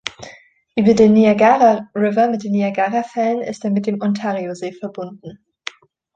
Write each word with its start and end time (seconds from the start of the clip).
Über 0.75 0.95
den 0.95 1.13
Niagara 1.13 1.87
River 1.93 2.27
mit 2.27 2.43
den 2.43 2.53
Niagarafällen 2.53 3.43
ist 3.43 3.63
er 3.65 3.69
mit 3.69 3.85
dem 3.85 4.01
Ontariosee 4.01 4.71
verbunden. 4.71 5.45